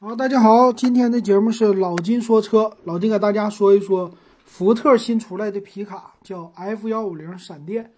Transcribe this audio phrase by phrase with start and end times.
[0.00, 4.08] 好，大家好，今天的节目是老金说车，老金给大家说一说
[4.44, 7.92] 福特新出来的皮卡，叫 F 幺五零闪电。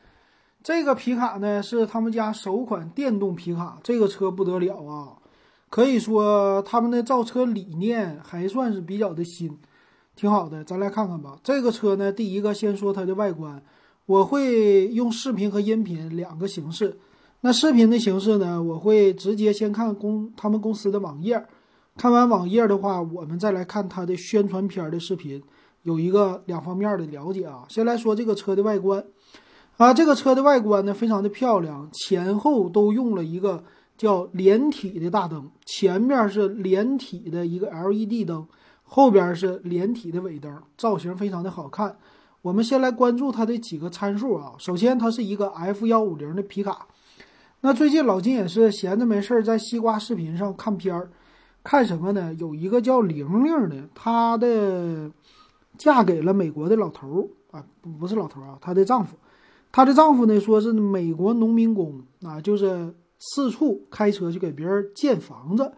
[0.62, 5.12] 这个皮卡呢是他们家首款电动皮卡，这个车不得了啊！
[5.68, 9.59] 可以说他们的造车理念还算是比较的新，
[10.17, 10.64] 挺好的。
[10.64, 11.37] 咱来看看吧。
[11.45, 13.62] 这个车呢，第一个先说它的外观，
[14.07, 16.98] 我会用视频和音频两个形式。
[17.43, 21.45] 那视频的形式呢，我会直接先看公他们公司的网页。
[22.01, 25.43] 看完网页的话，我们再来看它的宣传片的视频，
[25.82, 27.67] 有一个两方面的了解啊。
[27.68, 29.04] 先来说这个车的外观，
[29.77, 33.62] 啊，这个车的外观呢非常的漂亮，前后都用了一个
[33.98, 38.48] 叫连体的大灯，前面是连体的一个 LED 灯，
[38.83, 41.94] 后边是连体的尾灯，造型非常的好看。
[42.41, 46.86] 我们先来关注它的几个参数啊，首先它是一个 F 幺五零的皮卡，
[47.61, 51.11] 那最近老金也是闲着没事儿在西瓜视频上看片儿。
[51.62, 52.33] 看什么呢？
[52.34, 55.11] 有一个叫玲玲的，她的
[55.77, 57.06] 嫁给了美国的老头
[57.52, 57.64] 儿啊，
[57.98, 59.17] 不是老头儿啊，她的丈夫，
[59.70, 65.72] 她的丈夫呢说是美国农民工啊，就是四处开车去给别人建房子。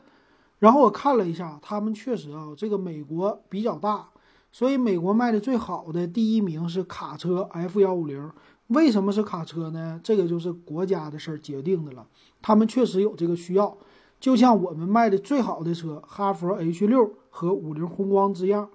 [0.61, 4.07] 然后我看了一下，他们确实啊，这个美国比较大，
[4.53, 8.31] 所以美国卖的最好的第一名是卡车 F 幺五零。
[8.69, 10.01] 为什么是卡车呢？
[10.03, 12.07] 这个就是国家的事儿决定的了，
[12.41, 13.77] 他们确实有这个需要。
[14.23, 18.71] 就像我们卖的最好的车哈弗 H 六和五菱宏光之样，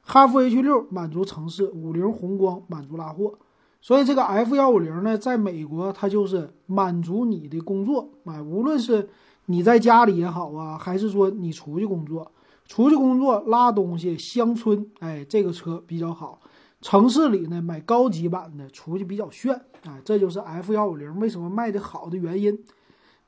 [0.00, 3.34] 哈弗 H 六满足城市，五菱宏光满足拉货。
[3.80, 9.08] 所以这个 F 幺五零呢，在美国它就是满足你的工作啊，无论是
[9.46, 12.30] 你在家里也好啊，还是说你出去工作，
[12.64, 16.38] 出去工作拉东西，乡村哎，这个车比较好。
[16.80, 19.52] 城市里呢，买高级版的出去比较炫
[19.84, 22.56] 啊，这就是 F 幺五零为什么卖的好的原因。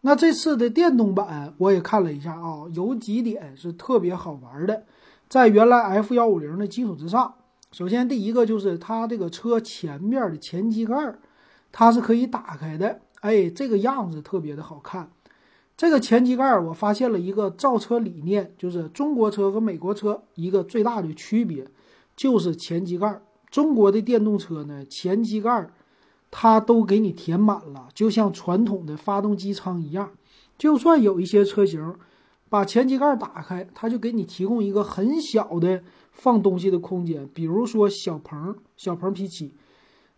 [0.06, 4.84] 那这次的电动版我也看了一下啊，有几点是特别好玩的，
[5.30, 7.34] 在原来 F 幺五零的基础之上。
[7.72, 11.14] 首先第一个就是它这个车前面的前机盖，
[11.72, 15.10] 它是可以打开的，哎，这个样子特别的好看。
[15.74, 21.66] 这个前机盖我发现了一个造车理念，就是中国车和美国车一个最大的区别，
[22.14, 23.22] 就是前机盖。
[23.50, 25.70] 中国的电动车呢，前机盖。
[26.36, 30.10] 它都给你填满了，就像传统的发动机舱一样。
[30.58, 31.94] 就算有一些车型
[32.48, 35.80] 把前机盖打开，它就给你提供一个很小的
[36.10, 39.52] 放东西的空间，比如说小鹏、小鹏 P7。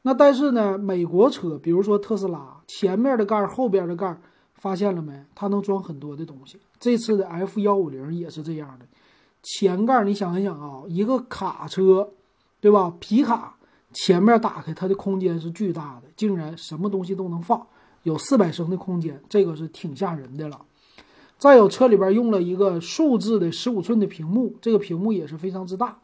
[0.02, 4.18] 那但是呢，美国车，比如说特斯拉，前面的盖、后边的盖，
[4.54, 5.22] 发现了没？
[5.34, 6.58] 它能装很多的东西。
[6.80, 8.86] 这次的 F 幺五零也是这样的，
[9.42, 12.08] 前盖你想一想啊，一个卡车，
[12.58, 12.94] 对吧？
[12.98, 13.55] 皮卡。
[13.98, 17.66] 前面打开，它的空间是巨大的，竟然什么东西都能放，
[18.02, 20.60] 有四百升的空间，这个是挺吓人的了。
[21.38, 25.98] 再有车里边用了一个数字的十五寸的屏幕，这个屏幕也是非常之大。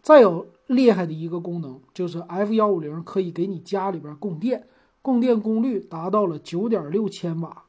[0.00, 4.66] 再有厉害的一个功能，就是 F 幺五零可以给你家里边供电，
[5.02, 7.64] 供电功率达到了九点六千瓦。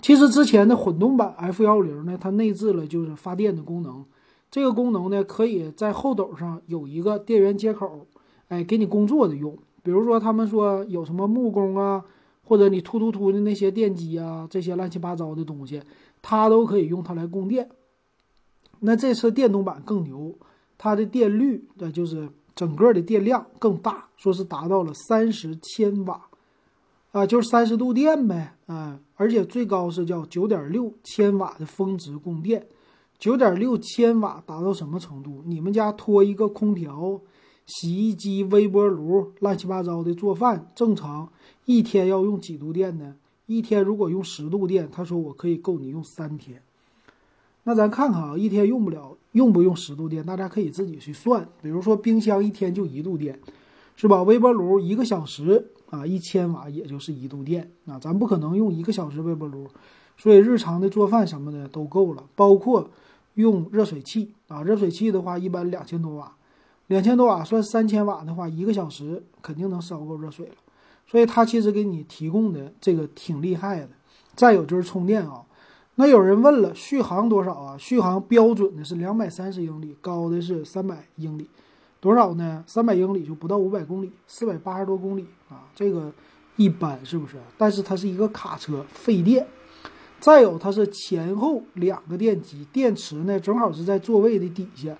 [0.00, 4.04] 其实之前的混动版 F 幺五零呢，它内置了就是发电的功能，
[4.50, 8.08] 这个功能呢可以在后斗上有一个电源接口。
[8.52, 12.04] 哎，给你工作的用，比如说他们说有什么木工啊，
[12.44, 15.80] 或者你突突突的那些电机啊，这些乱七八糟的东西，
[16.20, 17.66] 它都可以用它来供电。
[18.80, 20.36] 那这次电动版更牛，
[20.76, 26.20] 它的电率的就是整个的电量更大，说是达到了三十千瓦，
[27.12, 32.66] 啊，就是三十度电呗，啊，而且最高是叫九点六千瓦的峰值供电，
[33.18, 35.42] 九点六千瓦达到什么程度？
[35.46, 37.18] 你们家拖一个空调。
[37.66, 41.28] 洗衣机、微波炉，乱七八糟的做饭，正常
[41.64, 43.14] 一天要用几度电呢？
[43.46, 46.62] 一天如果用十度电，他说我可以够你用三天。
[47.64, 50.24] 那咱看看啊，一天用不了，用不用十度电？
[50.24, 51.48] 大家可以自己去算。
[51.62, 53.38] 比如说冰箱一天就一度电，
[53.94, 54.22] 是吧？
[54.22, 59.68] 微波炉一个小时啊，一千瓦也就是一度电啊，咱不可能用一个小时微波炉，
[60.16, 62.24] 所以日常的做饭什么的都够了。
[62.34, 62.90] 包括
[63.34, 66.34] 用热水器啊，热水器的话一般两千多瓦。
[66.88, 70.54] 两千多瓦算三千瓦的话，一个小时肯定能烧够热水了。
[71.06, 73.88] 所以它其实给你提供的这个挺厉害的。
[74.34, 75.42] 再有就是充电啊，
[75.96, 77.76] 那有人问了，续航多少啊？
[77.76, 81.46] 续航标准的是两百三十英里，高的是三百英里，
[82.00, 82.64] 多少呢？
[82.66, 86.10] 三百英里就不到五百公里，四百八十多公里啊，这个
[86.56, 87.36] 一般是不是？
[87.58, 89.46] 但是它是一个卡车，费电。
[90.18, 94.96] 再有它是前后两个电机，电池呢正好是在座位的底下。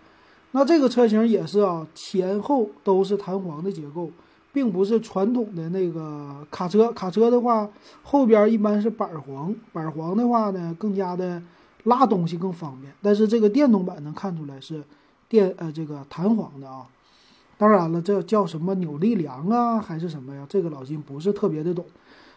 [0.52, 4.10] 那这个车型也是啊，前后都是弹簧的结构，
[4.52, 6.92] 并不是传统的那个卡车。
[6.92, 7.68] 卡车的话，
[8.02, 11.42] 后边一般是板簧，板簧的话呢更加的
[11.84, 12.92] 拉东西更方便。
[13.00, 14.82] 但是这个电动版能看出来是
[15.28, 16.86] 电呃这个弹簧的啊。
[17.56, 20.44] 当然了，这叫什么扭力梁啊，还是什么呀？
[20.48, 21.84] 这个老金不是特别的懂，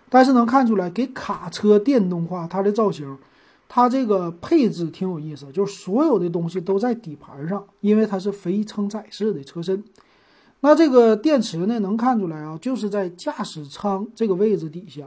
[0.07, 3.17] 但是能看出来给卡车电动化它的造型，
[3.67, 9.83] 它这个配置挺有意思，就是所有的东西都在底盘上，因为它是非承载式的车身。
[10.61, 15.05] 那这个电池呢，能看出来啊，就是在驾驶舱这个位置底下，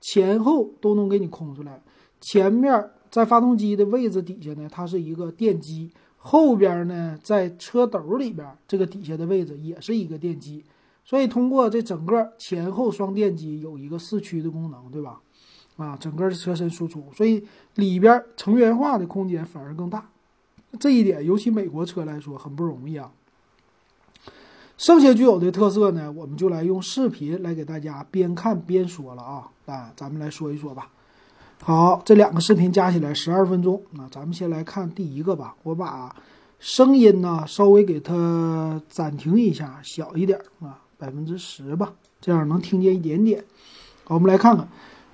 [0.00, 1.82] 前后都能给你空出来。
[2.20, 5.90] 前面在发动机的位置底下呢，它是一个电机。
[6.24, 10.64] 后边呢，在车斗里边这个底下的位置也是一个电机，
[11.04, 15.20] 所以通过这整个前后双电机有一个四驱的功能，对吧？
[15.76, 17.44] 啊，整个的车身输出，所以
[17.76, 20.08] 里边成员化的空间反而更大，
[20.78, 23.10] 这一点尤其美国车来说很不容易啊。
[24.78, 30.88] 剩下具有的特色呢，我们就来用视频来给大家边看边说了啊，啊，咱们来说一说吧。
[31.62, 33.80] 好，这两个视频加起来十二分钟。
[33.92, 35.54] 那咱们先来看第一个吧。
[35.62, 36.12] 我把
[36.58, 43.44] 声音呢稍微给它暂停一下，小一点啊，百分之十吧，这样能听见一点点。
[44.02, 44.66] 好，我们来看看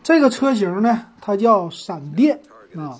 [0.02, 2.40] 这个车型呢，它叫闪电
[2.74, 2.98] 啊。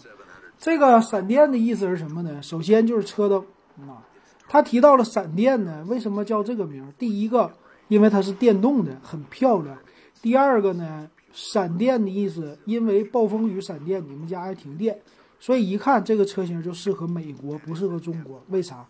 [0.58, 2.42] 这个闪电的意思是什么呢？
[2.42, 3.44] 首先就是车灯
[3.88, 4.02] 啊。
[4.48, 6.92] 他提到了闪电呢，为什么叫这个名？
[6.98, 7.52] 第一个，
[7.88, 9.78] 因为它是电动的，很漂亮。
[10.20, 11.08] 第二个呢？
[11.30, 14.98] 闪电的意思，因为暴风雨闪电，你们家还停电，
[15.38, 18.42] 所以一看这个车型就适合美国，不适合中国。
[18.48, 18.84] 为啥？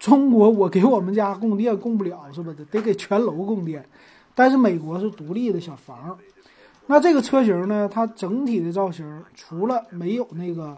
[0.00, 2.52] 中国我给我们家供电供不了，是吧？
[2.56, 3.86] 得得给全楼供电。
[4.34, 6.18] 但是美国是独立的小房。
[6.92, 7.88] 那这个车型呢？
[7.90, 10.76] 它整体的造型，除了没有那个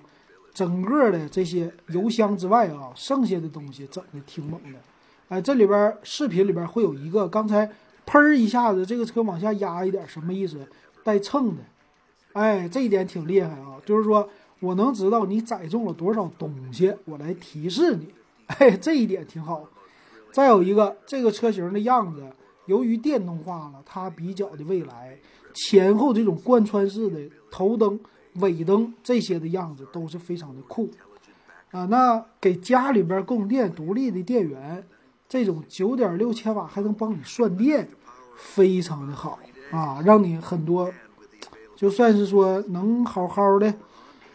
[0.53, 4.79] 整个的这些油箱之外啊，剩下的东西整的挺猛的。
[5.29, 7.69] 哎，这里边视频里边会有一个，刚才
[8.07, 10.65] 喷一下子，这个车往下压一点，什么意思？
[11.03, 11.63] 带秤的，
[12.35, 13.83] 哎，这一点挺厉害啊！
[13.85, 14.29] 就是说
[14.61, 18.15] 我能知道你载重了多少东西，我来提示你，
[18.59, 19.69] 哎，这一点挺好。
[20.31, 22.23] 再有一个，这个车型的样子，
[22.67, 25.19] 由于电动化了，它比较的未来，
[25.55, 27.19] 前后这种贯穿式的
[27.51, 27.99] 头灯、
[28.35, 30.91] 尾灯这些的样子都是非常的酷
[31.71, 31.85] 啊。
[31.87, 34.87] 那给家里边供电独立的电源，
[35.29, 37.89] 这种九点六千瓦还能帮你算电，
[38.37, 39.39] 非常的好。
[39.71, 40.93] 啊，让你很多，
[41.75, 43.75] 就算是说能好好的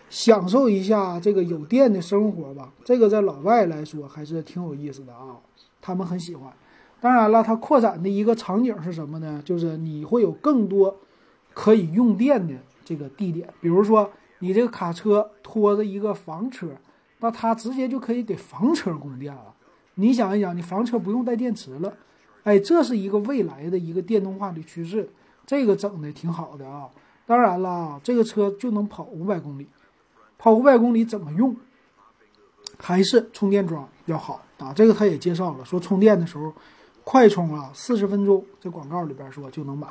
[0.10, 2.74] 享受一下这个有电的生活吧。
[2.84, 5.38] 这个在老外来说还是挺有意思的啊，
[5.80, 6.52] 他们很喜欢。
[7.02, 9.42] 当然了，它扩展的一个场景是什么呢？
[9.46, 10.98] 就是你会有更多
[11.54, 12.54] 可以用电的
[12.84, 16.68] 这个地点，比如说你这个卡车拖着一个房车，
[17.20, 19.54] 那它直接就可以给房车供电了。
[19.96, 21.94] 你想一想，你房车不用带电池了，
[22.44, 25.10] 哎，这是一个未来的一个电动化的趋势。
[25.46, 26.88] 这个整的挺好的啊，
[27.26, 29.68] 当然了，这个车就能跑五百公里，
[30.38, 31.56] 跑五百公里怎么用？
[32.78, 34.72] 还是充电桩要好啊。
[34.74, 36.54] 这个他也介绍了，说充电的时候
[37.10, 39.90] 快充啊，四十分钟，这广告里边说就能满。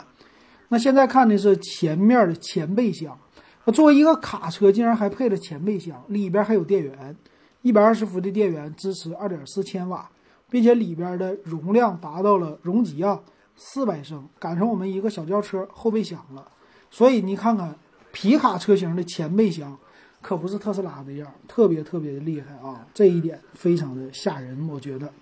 [0.68, 3.18] 那现在看的是前面的前备箱，
[3.64, 7.16] 那作为一个卡车，竟然还配了前备箱，里边还有电源，
[7.62, 10.08] 一百二十伏的电源，支持二点四千瓦，
[10.48, 13.20] 并且里边的容量达到了容积啊。
[13.56, 16.46] 四百升赶上我们一个小轿车后备箱了，
[16.88, 17.74] 所以你看看
[18.12, 19.76] 皮卡车型的前备箱，
[20.22, 22.86] 可不是特斯拉的样，特别特别的厉害啊！
[22.94, 25.12] 这一点非常的吓人，我觉得。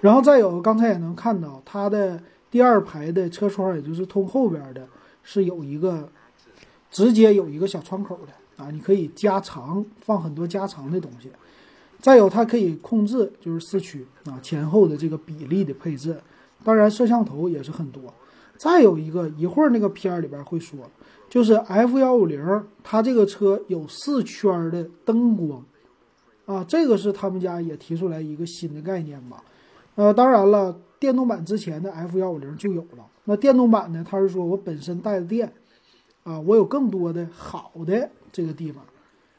[0.00, 4.86] 然后再有，刚才也能看到它的第二排的车窗，也就是通后边的，
[5.22, 6.08] 是有一个
[6.90, 11.30] 直接有一个小窗口的啊，你可以加长放很多加长的东西。
[12.00, 16.18] 再有，它可以控制就是四驱啊前后的这个比例的配置。
[16.64, 18.02] 当然，摄像头也是很多。
[18.56, 20.78] 再有一个，一会儿那个片儿里边会说，
[21.28, 25.64] 就是 F 幺五零，它这个车有四圈的灯光，
[26.46, 29.42] 啊，这个是他们家也提出来一个新的概念吧。
[29.94, 33.06] 呃，当然了，电动版之前的 F 幺五零就有了。
[33.24, 35.52] 那电动版呢，它是说我本身带的电，
[36.24, 38.82] 啊，我有更多的好的这个地方，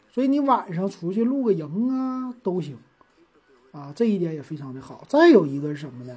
[0.09, 2.77] 所以你晚上出去露个营啊都行，
[3.71, 5.03] 啊，这一点也非常的好。
[5.07, 6.15] 再有一个是什么呢？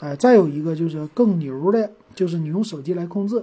[0.00, 3.42] 哎，再有一个就是更牛的，就是你用手机来控制，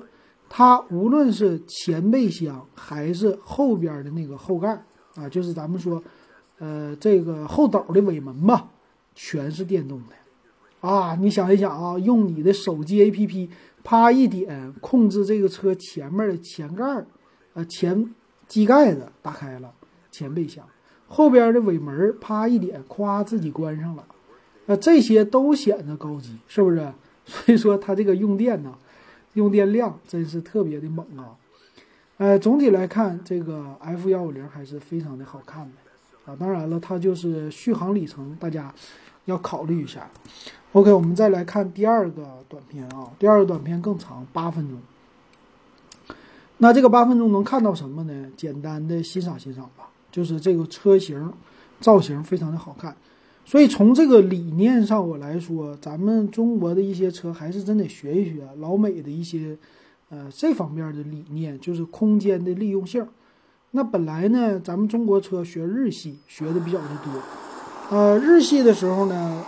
[0.50, 4.70] 它无论是前备箱还是后边的那个后盖
[5.16, 6.04] 啊，就是咱们说，
[6.60, 8.70] 呃，这个后斗的尾门吧，
[9.16, 10.16] 全是电动的，
[10.84, 13.48] 啊，你想一想啊，用你的手机 APP，
[13.86, 17.08] 啪一点控制这个车前面的前盖儿，
[17.54, 18.14] 呃，前
[18.50, 19.74] 机盖子打开了，
[20.12, 20.68] 前备箱，
[21.08, 24.06] 后边的尾门啪一点，咵自己关上了。
[24.66, 26.92] 那这些都显得高级，是不是？
[27.26, 28.76] 所以说它这个用电呢，
[29.36, 31.32] 用电量真是特别的猛啊！
[32.18, 36.36] 呃，总体来看，这个 F 幺五零还是非常的好看的啊。
[36.38, 38.74] 当然了，它就是续航里程，大家
[39.24, 40.12] 要考虑一下。
[40.74, 44.80] OK，我们再来看第二个短片啊，第二个短片更长，八分钟。
[46.58, 48.28] 那这个八分钟能看到什么呢？
[48.36, 51.32] 简单的欣赏欣赏吧，就是这个车型
[51.80, 52.96] 造型非常的好看。
[53.46, 59.56] 所以从这个理念上我来说，咱们中国的一些车还是真得学一学老美的一些。
[60.10, 63.08] 呃，这方面的理念就是空间的利用性。
[63.72, 67.98] 那本来呢，咱们中国车学日系学的比较的多。
[67.98, 69.44] 呃，日系的时候呢，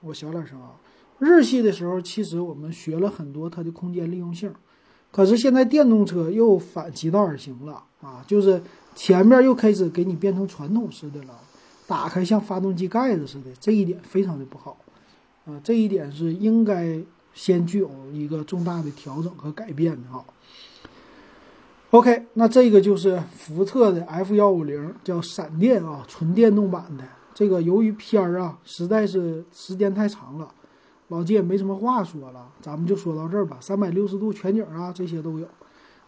[0.00, 0.72] 我小点声啊。
[1.18, 4.52] 日系的时候，其实我们学了很多它的空间利用性。
[5.10, 8.62] 可是现在电动车又反其道而行了啊，就是
[8.94, 11.38] 前面又开始给你变成传统式的了，
[11.86, 14.78] 打开像发动机盖子似的，这一点非常的不好。
[15.46, 17.00] 啊，这一点是应该。
[17.32, 20.18] 先具有一个重大的调整和改变的啊。
[21.92, 27.04] OK，那这个就是福特的 F 幺五零，叫闪电啊，纯电动版的。
[27.32, 30.48] 这个由于片儿啊实在是时间太长了，
[31.08, 33.56] 老纪也没什么话说了，咱们就说到这儿吧。
[33.60, 35.46] 三百六十度全景啊，这些都有。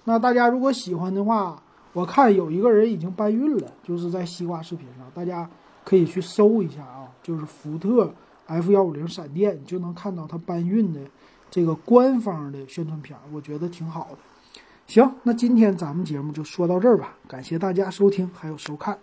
[0.04, 1.62] 那大家如果喜欢的话，
[1.92, 5.48] 我看有一个人已经搬运了，就是在西瓜视频上，大家
[5.84, 8.12] 可以去搜一下啊，就是福特。
[8.46, 11.00] F 幺五零闪电，你就能看到它搬运的
[11.48, 14.18] 这个官方的宣传片，我觉得挺好的。
[14.86, 18.98] 行，那今天咱们节目就说到这儿吧，感谢大家收听还有收看。